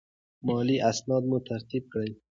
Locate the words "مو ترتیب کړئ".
1.29-2.09